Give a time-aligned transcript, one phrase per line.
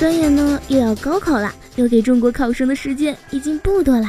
[0.00, 4.06] 转眼呢又要高考了，留给中国考生的时间已经不多了。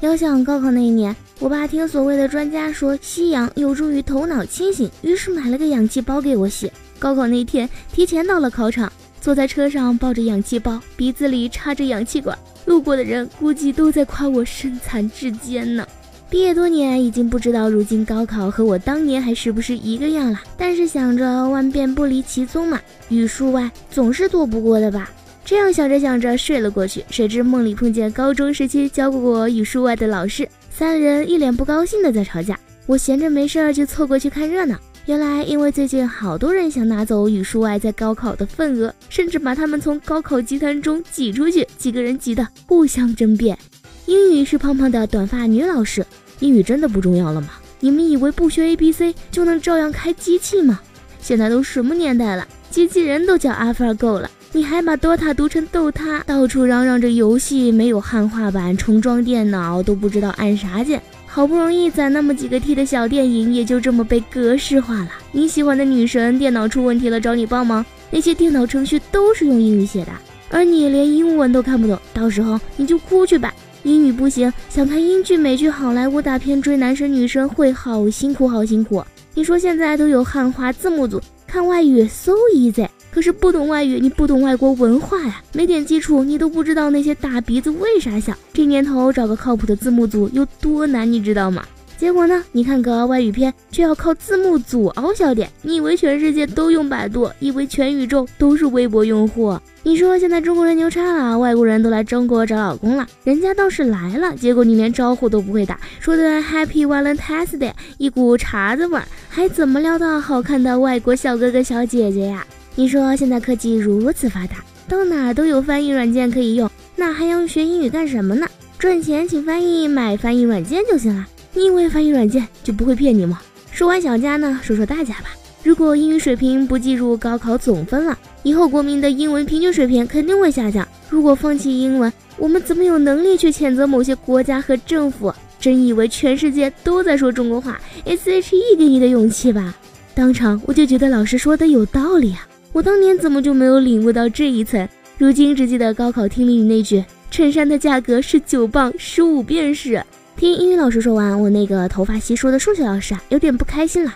[0.00, 6.70] 遥想高考那一年，我爸听所谓的专家说吸氧有助于头脑清醒，于是买了个氧气包给我吸。
[6.98, 15.88] 高考那天提前到了考场，坐在车上抱着氧气包，鼻子里插着氧气管，路过的人估计都在夸我身残志坚呢。
[16.28, 20.38] 毕业多年，已经不知道如今高考和我当年还是不是一个样了。
[20.58, 25.10] 但是想着万变不离其宗嘛，语数外总是躲不过的吧。
[25.44, 32.58] 这样想着想着睡了过去，谁知梦里碰见高中时期教过我语数外的老师，三人一脸不高兴的在吵架。
[32.86, 34.76] 我闲着没事儿就凑过去看热闹。
[35.06, 43.58] 原来因为最近好多人想拿走语数外在高考的份额，甚至把他们从高考集团中挤出去，几个人急得互相争辩。
[44.06, 46.04] 英语是胖胖的短发女老师。
[46.38, 47.48] 英语真的不重要了吗？
[47.80, 50.80] 你们以为不学 A B C 就能照样开机器吗？
[51.20, 65.08] 现在都什么年代了，机器人都叫 AlphaGo 了，你还把 Dota 读成豆塔，到处嚷嚷着游戏没有汉化版，重装电脑都不知道按啥键，好不容易攒那么几个 T 的小电影，也就这么被格式化了。
[65.32, 70.12] 你喜欢的女神电脑出问题了找你帮忙，那些电脑程序都是用英语写的，
[70.50, 73.54] 而你连英文都看不懂，到时候你就哭去吧。
[73.84, 79.02] 英语不行，想看英剧、美剧、好莱坞大片追男神女神会好辛苦，好辛苦。
[79.32, 81.18] 你说现在都有汉化字幕组，
[81.52, 88.34] 看外语 so easy，可是不懂外语，你不懂外国文化呀，没点基础，你都不知道那些大鼻子为啥笑。
[88.54, 91.62] 这年头找个靠谱的字幕组有多难，你知道吗？
[92.02, 92.42] 结果呢？
[92.50, 95.48] 你看个外语片，却要靠字幕组凹笑点。
[95.62, 99.56] 你以为全世界都用百度，以为全宇宙都是微博用户？
[99.84, 112.44] 你说现在中国人牛叉了，外国人都来中国找老公了，人家倒是来了，结果你连招呼都不会打，说的 Happy Valentine's Day，一股碴子味儿，还怎么撩到好看的外国小哥哥小姐姐呀？
[112.74, 114.56] 你说现在科技如此发达，
[114.88, 118.48] 到哪都有翻译软件可以用，那还要学英语干什么呢？
[118.76, 121.24] 赚钱请翻译，买翻译软件就行了。
[121.54, 123.40] 你以为翻译软件就不会骗你吗？
[123.70, 125.26] 说完小家呢，说说大家吧。
[125.62, 130.86] 如果英语水平不计入高考总分了，以后国民的英文平均水平肯定会下降。
[131.08, 135.32] 如果放弃英文，我们怎么有能力去谴责某些国家和政府？
[135.60, 139.76] 真以为全世界都在说中国话？S H E 给你的勇气吧！
[140.14, 142.48] 当场我就觉得老师说的有道理啊！
[142.72, 144.88] 我当年怎么就没有领悟到这一层？
[145.18, 150.02] 如今只记得高考听力语那句：衬衫的价格是九磅，十五便士。
[150.42, 154.12] 听英语老师说完，我那个头发稀疏的数学老师啊，有点不开心了。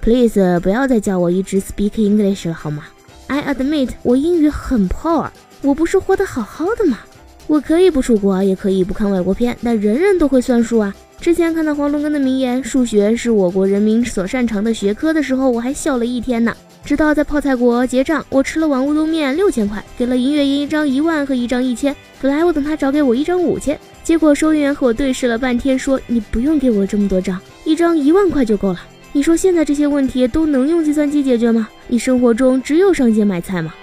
[0.00, 2.84] Please 不要再叫我一直 speak English 了好吗
[3.26, 5.28] ？I admit 我英语很 poor，
[5.60, 7.00] 我不是活得好好的吗？
[7.46, 10.94] 我可以不出国，也可以不看外国片，但人人都会算数啊。
[11.20, 16.56] 之前看到黄龙根的名言“数学是我国人民所擅长的学科”的时候，我还笑了一天呢。
[16.86, 28.78] 直到在泡菜国结账，我吃了碗乌冬面六千块，给了营业员一张一万和一张一千，本来我等他找给我一张五千，结果收银员和我对视了半天，说你不用给我这么多张，一张一万块就够了。
[29.10, 31.68] 你说现在这些问题都能用计算机解决吗？
[31.88, 33.74] 你生活中只有上街买菜吗？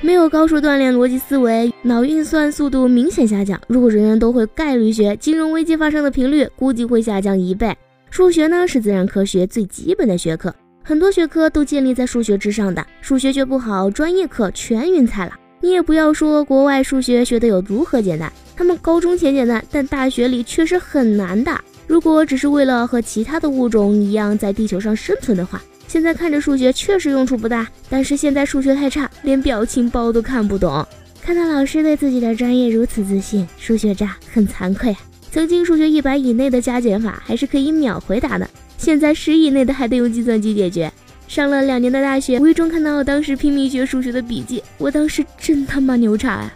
[0.00, 3.60] 没有高数锻炼逻辑思维，脑运算速度明显下降。
[3.66, 7.76] 如果人人都会概率学，金融危机发生的频率估计会下降一倍。
[8.08, 12.82] 数学呢是自然科学最基本的学科，很多学科都建立在数学之上的。
[13.02, 15.32] 数学学不好，专业课全晕菜了。
[15.62, 21.52] 你也不要说国外数学学的有如何简单，他们高中前简单，但大学里确实很难的。
[21.86, 27.68] 如果只是为了和其他的物种一样在地球上生存的话，现在看着数学确实用处不大。
[27.90, 30.86] 但是现在数学太差，连表情包都看不懂。
[31.20, 34.96] 看到老师对自己的专业如此自信，数学渣很惭愧。
[35.30, 38.48] 曾经数学一百以内的加减法还是可以秒回答的，
[38.78, 40.90] 现在十以内的还得用计算机解决。
[41.30, 46.52] 上了两年的大学，无意中看到当时拼命学数学的笔记，我当时真他妈牛叉啊！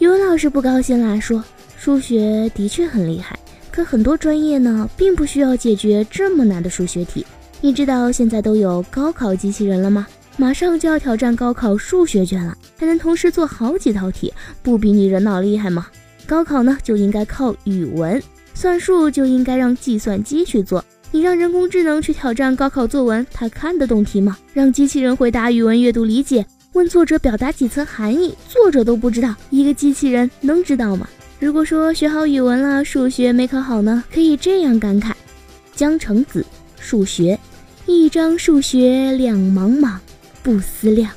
[0.00, 1.42] 语文老师不高兴啦，说
[1.78, 3.38] 数学的确很厉害。
[3.70, 7.24] 可很多专业呢，并不需要解决这么难的数学题。
[7.62, 10.06] 你知道现在都有高考机器人了吗？
[10.36, 14.30] 马上就要挑战高考数学卷了，还能同时做好几道题，
[14.62, 15.86] 不比你人脑厉害吗？
[16.26, 18.22] 高考呢就应该靠语文，
[18.52, 20.84] 算术就应该让计算机去做。
[21.10, 24.36] 你让人工智能去挑战高考作文，它看得懂题吗？
[24.52, 31.08] 让机器人回答语文阅读理解，问作者表达几层含义，作者都不知道，一个机器人能知道吗？
[31.38, 35.12] 如果说学好语文了，数学没考好呢，可以这样感慨：
[35.74, 36.44] 江城子，
[36.78, 37.38] 数学，
[37.86, 39.96] 一张数学两茫茫，
[40.42, 41.10] 不思量，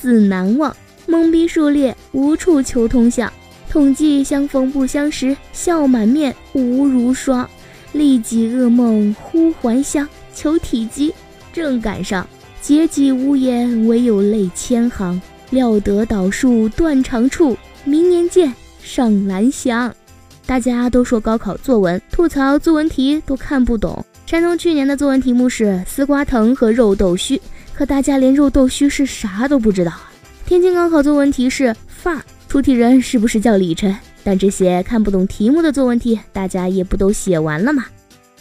[0.00, 0.74] 自难忘，
[1.06, 3.30] 懵逼数列，无处求通晓。
[3.68, 7.48] 统计相逢不相识，笑满面无如霜。
[7.94, 11.14] 历几噩梦忽还乡，求体积
[11.52, 12.26] 正赶上。
[12.60, 15.20] 结己无言，唯有泪千行。
[15.50, 18.52] 料得倒数断肠处，明年见
[18.82, 19.94] 上蓝翔。
[20.44, 24.04] 大家都说高考作文吐槽作文题都看不懂。
[24.26, 27.40] 山东去年的作文题目是丝瓜藤和肉豆须，
[27.72, 30.10] 可大家连肉豆须是啥都不知道啊。
[30.44, 32.24] 天津高考作文题是范儿。
[32.48, 33.94] 出题人是不是叫李晨？
[34.24, 37.84] 但这些看不懂题目的作文题，大家也不都写完了吗？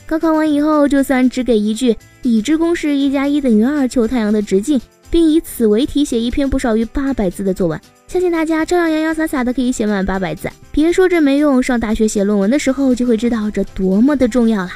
[0.06, 4.80] 高考完以后，就算只给一句已知公式一加一等于二求太阳的直径，
[5.12, 10.50] 并以此为题写一篇不少于八百字的作文，相信大家照样洋洋洒洒的可以写满八百字。
[10.72, 14.72] 别说这没用，上大学写论文的时候就会知道这多么的重要了。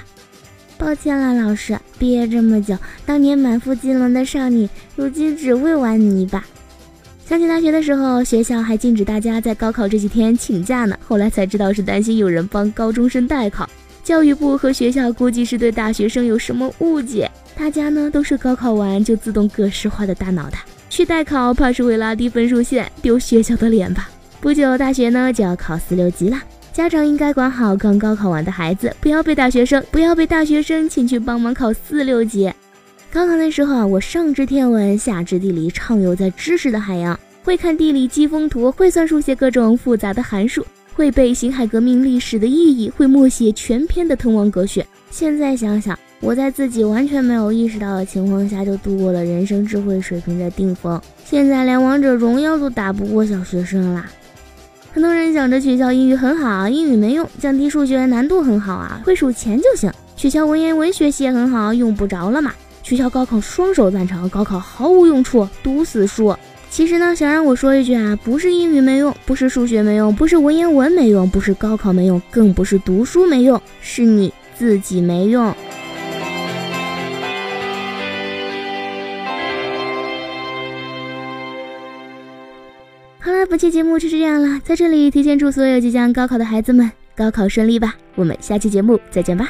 [0.77, 6.45] 抱歉了，老师，毕业这么久，当年满腹经纶的少女，如今只会玩泥巴。
[7.27, 10.97] 想起大学的时候，学校还禁止大家在高考这几天请假呢。
[11.05, 13.69] 后来才知道是担心有人帮高中生代考。
[14.01, 20.59] 教育部和学校估计是对大学生有什么误解，大家呢都是高考完就自动格式化的大脑袋，
[20.89, 24.09] 去代考怕是为拉低分数线，丢学校的脸吧。
[24.39, 26.41] 不久大学呢就要考四六级了，
[26.71, 32.49] 家长应该管好刚高考完的孩子，不要被大学生不要被大学生请去帮忙考四六级。
[33.09, 44.83] 高考那时候啊，我上知天文，下知地理，畅游在知识的海洋，会看地理机风图，会算数学各种复杂的函数，会背辛亥革命历史的意义，会默写全篇的滕王阁序。
[45.09, 51.01] 现在想想，我在自己完全没有意识到的情况下，就度过了人生智慧水平的顶峰。
[51.25, 54.05] 现在连王者荣耀都打不过小学生啦。
[54.91, 59.91] 很多人想着取消英语很好，英语没用，降低数学难度很好啊，会数钱就行。
[60.17, 62.53] 取消文言文学习也很好，用不着了嘛。
[62.87, 64.29] 取消高考，双手赞成。
[64.29, 66.33] 高考毫无用处，读死书。
[66.69, 75.53] 其实呢，想让我说一句啊，不是英语没用，不是数学没用，不是文言文没用，不是高考没用，更不是读书没用，是你自己没用。
[83.19, 87.95] 好了，本期节目就是这样了，在这里提前祝所有即将高考的孩子们高考顺利吧。
[88.15, 89.49] 我们下期节目再见吧。